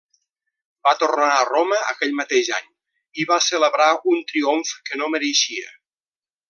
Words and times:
Va 0.87 0.93
tornar 1.01 1.27
a 1.33 1.43
Roma 1.49 1.77
aquell 1.91 2.17
mateix 2.21 2.49
any 2.59 2.67
i 3.25 3.29
va 3.33 3.41
celebrar 3.51 3.93
un 4.15 4.27
triomf 4.33 4.77
que 4.89 5.03
no 5.03 5.15
mereixia. 5.19 5.75